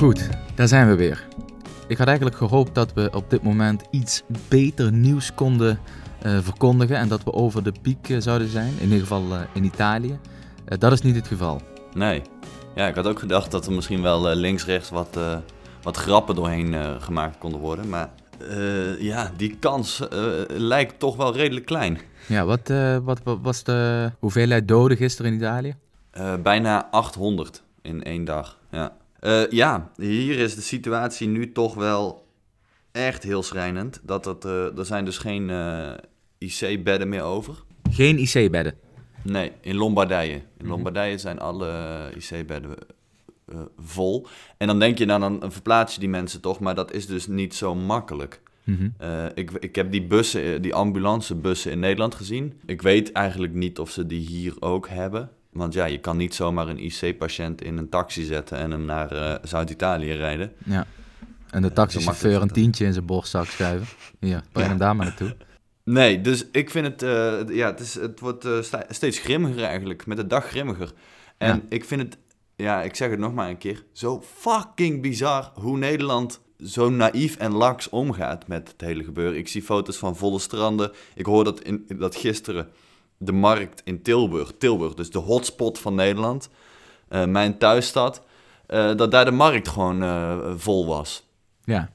[0.00, 1.26] Goed, daar zijn we weer.
[1.88, 5.78] Ik had eigenlijk gehoopt dat we op dit moment iets beter nieuws konden
[6.26, 9.40] uh, verkondigen en dat we over de piek uh, zouden zijn, in ieder geval uh,
[9.52, 10.18] in Italië.
[10.78, 11.60] dat is niet het geval.
[11.94, 12.22] Nee.
[12.74, 15.18] Ja, ik had ook gedacht dat er misschien wel links-rechts wat,
[15.82, 18.10] wat grappen doorheen gemaakt konden worden, maar
[18.98, 20.02] ja, die kans
[20.48, 21.98] lijkt toch wel redelijk klein.
[22.26, 22.72] Ja, wat,
[23.02, 25.74] wat, wat, was de hoeveelheid doden gisteren in Italië?
[26.42, 28.92] bijna 800 in één dag, ja.
[29.20, 32.26] Uh, ja, hier is de situatie nu toch wel
[32.92, 34.00] echt heel schrijnend.
[34.02, 35.92] Dat het, uh, er zijn dus geen uh,
[36.38, 37.54] IC-bedden meer over.
[37.90, 38.74] Geen IC-bedden?
[39.22, 40.34] Nee, in Lombardije.
[40.34, 40.68] In mhm.
[40.68, 41.72] Lombardije zijn alle
[42.16, 42.74] IC-bedden
[43.78, 44.26] vol.
[44.56, 47.26] En dan denk je, nou dan verplaats je die mensen toch, maar dat is dus
[47.26, 48.40] niet zo makkelijk.
[48.64, 48.94] Mm
[49.34, 52.60] ik, ik heb die bussen, die ambulancebussen in Nederland gezien.
[52.66, 55.30] Ik weet eigenlijk niet of ze die hier ook hebben.
[55.52, 59.12] Want ja, je kan niet zomaar een IC-patiënt in een taxi zetten en hem naar
[59.12, 60.52] uh, Zuid-Italië rijden.
[60.64, 60.86] Ja.
[61.50, 63.86] En de taxichauffeur een tientje in zijn borstzak schuiven.
[64.20, 65.36] Ja, breng hem daar maar naartoe.
[65.84, 70.06] Nee, dus ik vind het, uh, ja, het, is, het wordt uh, steeds grimmiger eigenlijk,
[70.06, 70.92] met de dag grimmiger.
[71.38, 71.62] En ja.
[71.68, 72.18] ik vind het,
[72.56, 77.36] ja, ik zeg het nog maar een keer, zo fucking bizar hoe Nederland zo naïef
[77.36, 79.38] en laks omgaat met het hele gebeuren.
[79.38, 80.92] Ik zie foto's van volle stranden.
[81.14, 82.68] Ik hoor dat, in, dat gisteren
[83.22, 86.48] de markt in Tilburg, Tilburg, dus de hotspot van Nederland,
[87.10, 88.22] uh, mijn thuisstad,
[88.68, 91.26] uh, dat daar de markt gewoon uh, vol was.
[91.64, 91.90] Ja,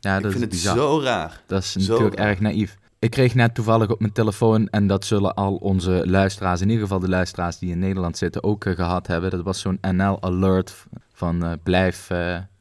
[0.00, 1.42] ja dat Ik vind is het zo raar.
[1.46, 2.76] Dat is natuurlijk erg naïef.
[2.98, 6.82] Ik kreeg net toevallig op mijn telefoon, en dat zullen al onze luisteraars, in ieder
[6.82, 9.30] geval de luisteraars die in Nederland zitten, ook gehad hebben.
[9.30, 12.10] Dat was zo'n NL-alert van blijf,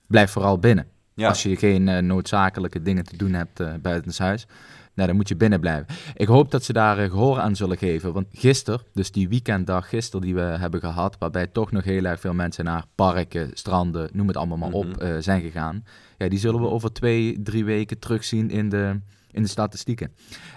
[0.07, 0.87] blijf vooral binnen.
[1.13, 1.27] Ja.
[1.27, 4.47] Als je geen noodzakelijke dingen te doen hebt buitenshuis.
[4.93, 5.95] Nou, dan moet je binnen blijven.
[6.15, 8.13] Ik hoop dat ze daar gehoor aan zullen geven.
[8.13, 12.19] Want gisteren, dus die weekenddag gisteren die we hebben gehad, waarbij toch nog heel erg
[12.19, 14.99] veel mensen naar parken, stranden, noem het allemaal maar op, mhm.
[14.99, 15.83] eh, zijn gegaan.
[16.17, 18.99] Ja, die zullen we over twee, drie weken terugzien in de,
[19.31, 20.11] in de statistieken.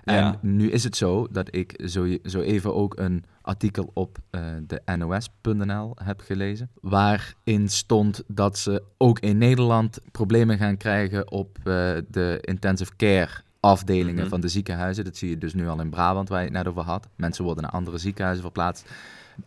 [0.04, 4.40] En nu is het zo dat ik zo, zo even ook een artikel op uh,
[4.66, 6.70] de nos.nl heb gelezen.
[6.80, 11.64] Waarin stond dat ze ook in Nederland problemen gaan krijgen op uh,
[12.08, 14.28] de intensive care afdelingen mhm.
[14.28, 15.04] van de ziekenhuizen.
[15.04, 17.08] Dat zie je dus nu al in Brabant, waar je het net over had.
[17.16, 18.84] Mensen worden naar andere ziekenhuizen verplaatst.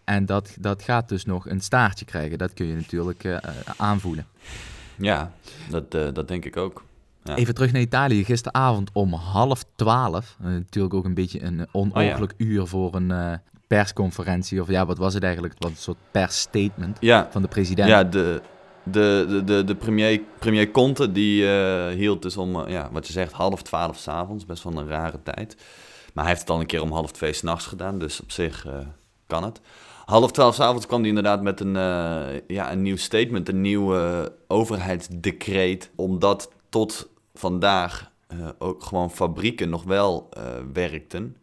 [0.04, 2.38] En dat, dat gaat dus nog een staartje krijgen.
[2.38, 3.38] Dat kun je natuurlijk uh,
[3.78, 4.26] aanvoelen.
[4.96, 5.32] Ja,
[5.70, 6.84] dat, uh, dat denk ik ook.
[7.24, 7.36] Ja.
[7.36, 8.26] Even terug naar Italië.
[8.26, 10.38] Gisteravond om half twaalf.
[10.42, 12.46] Uh, natuurlijk ook een beetje een onogelijk oh, ja.
[12.46, 14.62] uur voor een persconferentie.
[14.62, 15.54] Of ja, wat was het eigenlijk?
[15.54, 17.28] Het was een soort persstatement ja.
[17.32, 17.90] van de president.
[17.90, 18.42] Ja, de,
[18.92, 23.14] de, de, de, premier, premier Conte die uh, hield dus om, uh, ja, wat je
[23.14, 24.46] zegt, half twaalf s'avonds.
[24.46, 25.56] Best wel een rare tijd.
[26.14, 28.66] Maar hij heeft het al een keer om half twee s'nachts gedaan, dus op zich
[28.68, 28.74] uh,
[29.28, 29.62] kan het.
[30.06, 31.74] Half twaalf s'avonds kwam hij inderdaad met een,
[32.48, 33.96] ja, een nieuw statement, een nieuw
[34.48, 35.90] overheidsdecreet.
[35.96, 38.12] Omdat tot vandaag
[38.58, 40.30] ook gewoon fabrieken nog wel
[40.74, 41.36] werkten.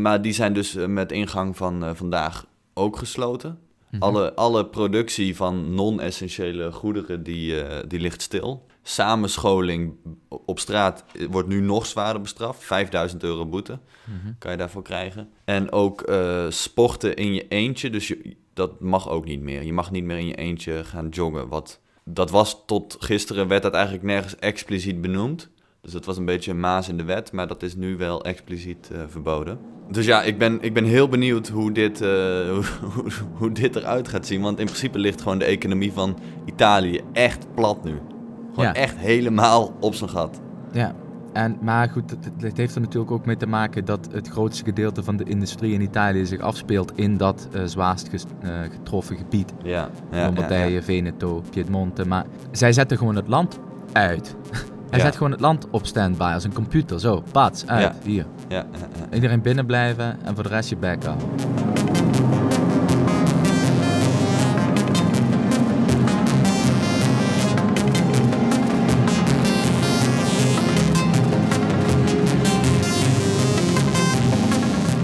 [0.00, 3.58] maar die zijn dus met ingang van vandaag ook gesloten.
[3.90, 4.02] Mhm.
[4.02, 8.66] alle, alle productie van non-essentiële goederen die, uh, die ligt stil.
[8.82, 9.94] Samenscholing
[10.28, 12.64] op straat wordt nu nog zwaarder bestraft.
[12.64, 15.28] 5000 euro boete mm kan je daarvoor krijgen.
[15.44, 19.62] En ook uh, sporten in je eentje, dus je, dat mag ook niet meer.
[19.62, 21.48] Je mag niet meer in je eentje gaan joggen.
[21.48, 25.50] Wat, dat was tot gisteren, werd dat eigenlijk nergens expliciet benoemd.
[25.80, 28.24] Dus dat was een beetje een maas in de wet, maar dat is nu wel
[28.24, 29.58] expliciet uh, verboden.
[29.90, 32.08] Dus ja, ik ben, ik ben heel benieuwd hoe dit, uh,
[32.94, 34.40] hoe, hoe, dit eruit gaat zien.
[34.40, 37.94] Want in principe ligt gewoon de economie van Italië echt plat nu.
[38.54, 40.40] Gewoon echt helemaal op zijn gat.
[40.72, 40.94] Ja,
[41.32, 44.64] en, maar goed, het, het, heeft er natuurlijk ook mee te maken dat het grootste
[44.64, 48.08] gedeelte van de industrie in Italië zich afspeelt in dat uh, zwaarst
[48.70, 49.52] getroffen gebied.
[49.62, 52.06] Ja, ja Lombardije, ja, Veneto, Piedmonte.
[52.06, 53.58] Maar zij zetten gewoon het land
[53.92, 54.36] uit.
[54.90, 57.00] Hij zet gewoon het land op standby als een computer.
[57.00, 58.26] Zo, pats, uit, hier.
[58.48, 58.66] Ja,
[59.12, 61.14] Iedereen binnen blijven en voor de rest je back up.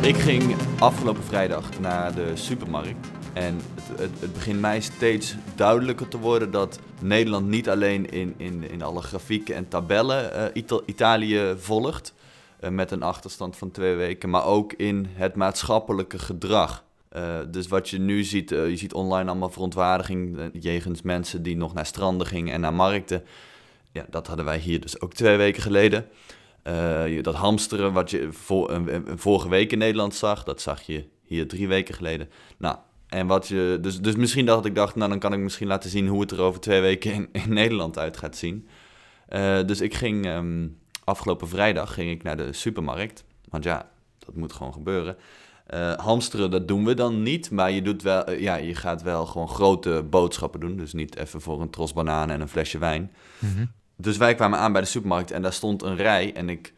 [0.01, 3.14] Ik ging afgelopen vrijdag naar de supermarkt.
[3.35, 8.35] En het, het, het, begint mij steeds duidelijker te worden dat Nederland niet alleen in,
[8.37, 12.15] in, in alle grafieken en tabellen uh, Italië volgt.
[12.61, 16.85] Uh, met een achterstand van twee weken, maar ook in het maatschappelijke gedrag.
[17.17, 21.75] Uh, dus wat je nu ziet, je ziet online allemaal verontwaardiging jegens mensen die nog
[21.75, 23.25] naar stranden gingen en naar markten.
[23.93, 26.07] Ja, dat hadden wij hier dus ook twee weken geleden.
[27.23, 31.69] dat hamsteren wat je voor, vorige week in Nederland zag, dat zag je hier drie
[31.69, 32.29] weken geleden.
[32.57, 32.77] Nou,
[33.15, 35.91] En wat je, dus, dus misschien dat ik dacht, nou dan kan ik misschien laten
[35.91, 38.69] zien hoe het er over twee weken in, in Nederland uit gaat zien.
[39.29, 40.69] Eh, dus ik ging ehm,
[41.05, 43.25] afgelopen vrijdag ging ik naar de supermarkt.
[43.49, 45.17] Want ja, dat moet gewoon gebeuren.
[45.75, 47.51] Uh, hamsteren, dat doen we dan niet.
[47.51, 50.77] Maar je, doet wel, eh, ja, je gaat wel gewoon grote boodschappen doen.
[50.77, 53.13] Dus niet even voor een tros bananen en een flesje wijn.
[53.39, 53.65] Mhm.
[53.97, 56.35] Dus wij kwamen aan bij de supermarkt en daar stond een rij.
[56.35, 56.75] En ik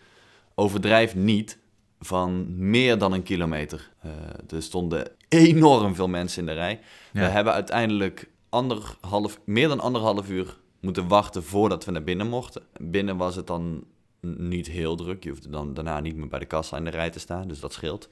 [0.55, 1.59] overdrijf niet
[2.01, 3.91] van meer dan een kilometer.
[4.01, 4.11] Eh,
[4.57, 6.81] er stonden enorm veel mensen in de rij.
[7.13, 7.21] Ja.
[7.21, 12.63] We hebben uiteindelijk anderhalf, meer dan anderhalf uur moeten wachten voordat we naar binnen mochten.
[12.81, 13.85] Binnen was het dan
[14.21, 15.25] niet heel druk.
[15.25, 17.61] Je hoefde dan daarna niet meer bij de kassa in de rij te staan, dus
[17.61, 18.09] dat scheelt.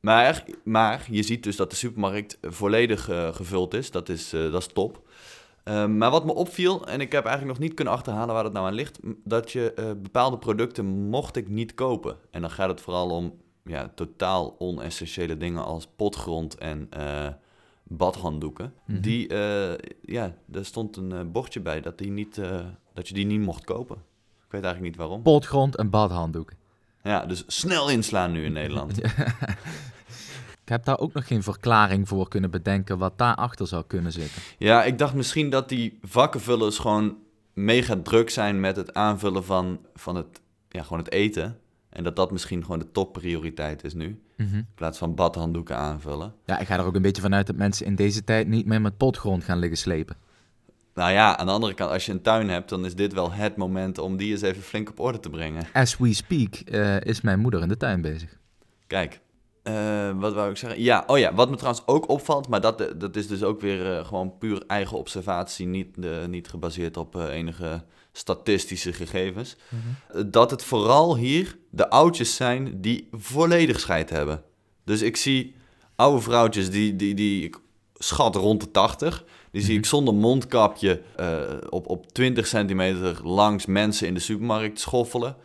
[0.00, 3.90] Maar, maar je ziet dus dat de supermarkt volledig eh, gevuld is.
[3.90, 5.08] Dat is, eh, dat is top.
[5.64, 8.52] Eh, maar wat me opviel, en ik heb eigenlijk nog niet kunnen achterhalen waar dat
[8.52, 12.16] nou aan ligt, dat je eh, bepaalde producten mocht ik niet kopen.
[12.30, 13.34] En dan gaat het vooral om
[13.64, 17.28] ja, totaal onessentiële dingen als potgrond en eh,
[17.82, 18.74] badhanddoeken.
[18.86, 19.00] Mhm.
[19.00, 22.40] Die, eh, ja, daar stond een bordje bij dat, die niet,
[22.94, 23.96] dat je die niet mocht kopen.
[24.46, 25.22] Ik weet eigenlijk niet waarom.
[25.22, 26.56] Potgrond en badhanddoeken.
[27.02, 29.00] Ja, dus snel inslaan nu in Nederland.
[30.64, 34.42] Ik heb daar ook nog geen verklaring voor kunnen bedenken wat daarachter zou kunnen zitten.
[34.58, 37.16] Ja, ik dacht misschien dat die vakkenvullers gewoon
[37.52, 41.58] mega druk zijn met het aanvullen van, van het, ja, gewoon het eten.
[41.88, 44.20] En dat dat misschien gewoon de topprioriteit is nu.
[44.36, 44.54] Mhm.
[44.54, 46.34] In plaats van badhanddoeken aanvullen.
[46.44, 48.80] Ja, ik ga er ook een beetje vanuit dat mensen in deze tijd niet meer
[48.80, 50.16] met potgrond gaan liggen slepen.
[50.94, 53.32] Nou ja, aan de andere kant, als je een tuin hebt, dan is dit wel
[53.32, 55.66] het moment om die eens even flink op orde te brengen.
[55.72, 58.38] As we speak eh, is mijn moeder in de tuin bezig.
[58.86, 59.20] Kijk,
[59.64, 60.82] eh, wat wou ik zeggen?
[60.82, 63.96] Ja, oh ja, wat me trouwens ook opvalt, maar dat, dat is dus ook weer
[63.98, 69.56] eh, gewoon puur eigen observatie, niet, eh, niet gebaseerd op enige statistische gegevens.
[70.08, 74.42] Eh, Dat het vooral hier de oudjes zijn die volledig scheid hebben.
[74.84, 75.54] Dus ik zie
[75.96, 77.56] oude vrouwtjes die, die, die ik
[77.94, 79.24] schat rond de 80.
[79.50, 81.02] Die zie ik zonder mondkapje
[81.68, 85.36] op, op 20 centimeter langs mensen in de supermarkt schoffelen.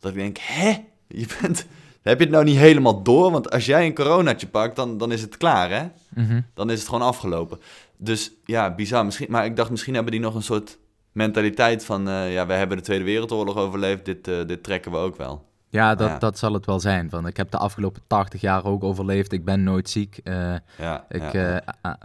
[0.00, 0.84] Dat ik denk, hè?
[1.08, 1.66] Je bent...
[2.04, 3.30] Heb je het nou niet helemaal door?
[3.30, 5.82] Want als jij een coronaatje pakt, dan, dan is het klaar, hè?
[6.22, 6.40] Mhm.
[6.54, 7.58] Dan is het gewoon afgelopen.
[7.96, 9.04] Dus ja, bizar.
[9.04, 10.78] Misschien, maar ik dacht, misschien hebben die nog een soort
[11.12, 12.08] mentaliteit van...
[12.08, 15.44] eh, ja, wij hebben de Tweede Wereldoorlog overleefd, dit, eh, dit trekken we ook wel.
[15.68, 16.18] Ja, dat, Ja.
[16.18, 17.10] dat zal het wel zijn.
[17.10, 19.32] Van, ik heb de afgelopen 80 jaar ook overleefd.
[19.32, 20.20] Ik ben nooit ziek.
[20.24, 21.62] Eh, Ja, ik, ja.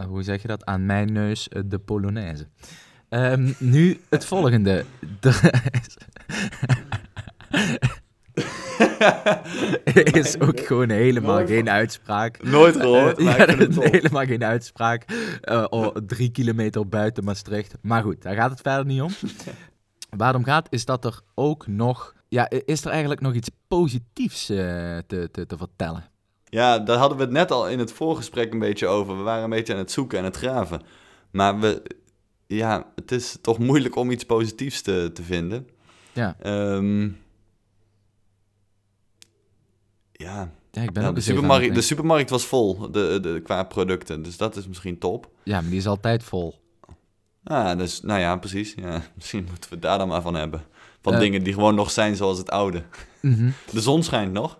[0.08, 0.64] hoe zeg je dat?
[0.64, 2.46] Aan mijn neus de Polonaise.
[3.08, 4.84] Ehm, nu het volgende.
[10.22, 12.42] Is ook gewoon helemaal geen uitspraak.
[12.42, 13.82] Nooit gehoord, Eh, ja, top.
[13.84, 15.04] helemaal geen uitspraak.
[15.40, 17.74] Eh, oh, drie kilometer buiten Maastricht.
[17.82, 19.10] Maar goed, daar gaat het verder niet om.
[20.16, 22.14] Waar het om gaat is dat er ook nog...
[22.28, 24.56] Ja, is er eigenlijk nog iets positiefs eh,
[25.06, 26.04] te, te, te vertellen?
[26.44, 29.16] Ja, daar hadden we het net al in het voorgesprek een beetje over.
[29.16, 30.82] We waren een beetje aan het zoeken en het graven.
[31.30, 31.82] Maar we,
[32.46, 35.68] ja, het is toch moeilijk om iets positiefs te, te vinden.
[36.12, 37.08] Ja, Ehm,
[40.20, 44.22] ja, ja ik ben de, supermarkt, de supermarkt was vol de, de, qua producten.
[44.22, 45.30] Dus dat is misschien top.
[45.42, 46.54] Ja, maar die is altijd vol.
[47.44, 48.74] Ah, dus, nou ja, precies.
[48.74, 50.62] Ja, misschien moeten we daar dan maar van hebben.
[51.02, 52.82] Van dingen die gewoon nog zijn zoals het oude.
[53.20, 53.50] Mhm.
[53.72, 54.58] De zon schijnt nog.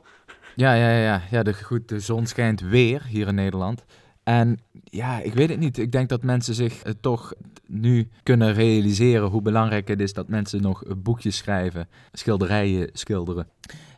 [0.56, 1.22] Ja, ja, ja.
[1.30, 3.84] ja de, goed, de zon schijnt weer hier in Nederland.
[4.22, 5.78] En ja, ik weet het niet.
[5.78, 7.32] Ik denk dat mensen zich eh, toch
[7.66, 13.46] nu kunnen realiseren hoe belangrijk het is dat mensen nog eh, boekjes schrijven, schilderijen schilderen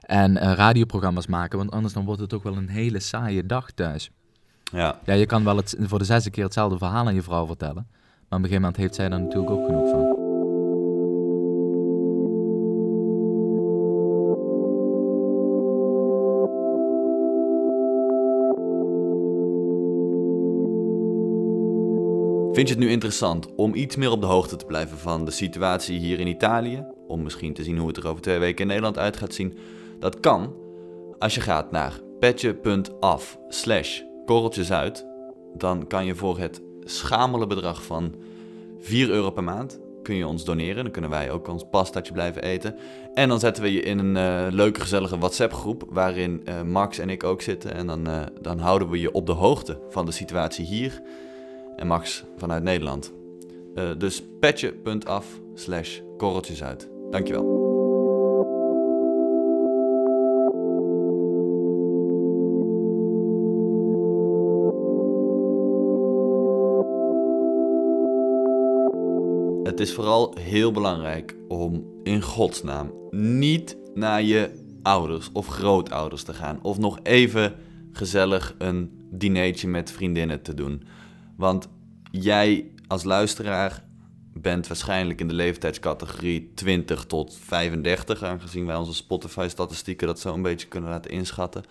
[0.02, 1.59] en eh, radioprogramma's maken.
[1.59, 4.11] Want anders dan wordt het toch wel een hele saaie dag thuis.
[4.73, 7.47] Ja, Ja, je kan wel het, voor de zesde keer hetzelfde verhaal aan je vrouw
[7.47, 7.87] vertellen.
[8.28, 10.30] Maar op een gegeven moment heeft zij daar natuurlijk ook genoeg van.
[22.52, 25.30] Vind je het nu interessant om iets meer op de hoogte te blijven van de
[25.30, 26.85] situatie hier in Italië?
[27.06, 29.59] Om misschien te zien hoe het er over twee weken in Nederland uit gaat zien?
[30.02, 30.54] Dat kan
[31.18, 35.06] als je gaat naar petje.af slash korreltjesuit.
[35.54, 38.14] Dan kan je voor het schamele bedrag van
[38.78, 40.82] 4 euro per maand kun je ons doneren.
[40.82, 42.76] Dan kunnen wij ook ons pastaatje blijven eten.
[43.14, 45.85] En dan zetten we je in een eh, leuke, gezellige WhatsApp-groep...
[45.88, 47.75] waarin eh, Max en ik ook zitten.
[47.75, 51.02] En dan, eh, dan houden we je op de hoogte van de situatie hier
[51.76, 53.12] en Max vanuit Nederland.
[53.99, 56.90] Dus petje.af slash korreltjes uit.
[57.11, 57.62] Dankjewel.
[69.72, 76.34] Het is vooral heel belangrijk om in godsnaam niet naar je ouders of grootouders te
[76.34, 76.58] gaan.
[76.62, 77.54] Of nog even
[77.92, 80.82] gezellig een dinertje met vriendinnen te doen.
[81.36, 81.68] Want
[82.10, 83.84] jij als luisteraar
[84.34, 90.42] bent waarschijnlijk in de leeftijdscategorie 20 tot 35, aangezien wij onze Spotify-statistieken dat zo een
[90.42, 91.64] beetje kunnen laten inschatten.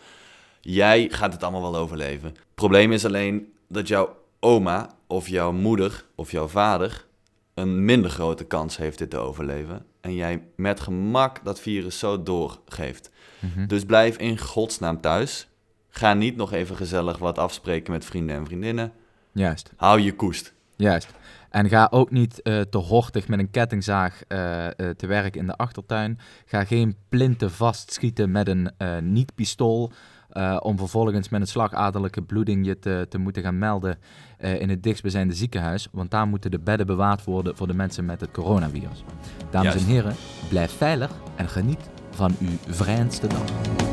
[0.62, 2.36] Jij gaat het allemaal wel overleven.
[2.55, 7.10] Probleem is alleen dat jouw oma of jouw moeder of jouw vader
[7.53, 9.86] een minder grote kans heeft dit te overleven.
[10.01, 13.12] En jij met gemak dat virus zo doorgeeft.
[13.39, 13.67] Mhm.
[13.67, 15.50] Dus blijf in godsnaam thuis.
[15.89, 18.91] Ga niet nog even gezellig wat afspreken met vrienden en vriendinnen.
[19.31, 20.53] Juist, Hou je koest.
[20.75, 21.08] juist.
[21.50, 25.46] En ga ook niet eh, te hortig met een kettingzaag eh, eh, te werk in
[25.46, 26.20] de achtertuin.
[26.46, 29.91] Ga geen plinten vastschieten met een niet-pistool.
[30.32, 33.98] Eh, om vervolgens met een slagaderlijke bloeding je te, te moeten gaan melden
[34.38, 35.88] eh, in het dichtstbijzijnde ziekenhuis.
[35.92, 39.04] Want daar moeten de bedden bewaard worden voor de mensen met het coronavirus.
[39.50, 39.86] Dames Juist.
[39.86, 40.16] en heren,
[40.50, 43.91] blijf veilig en geniet van uw vrijste dag.